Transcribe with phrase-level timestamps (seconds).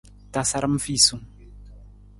[0.35, 1.23] Tasaram fiisung.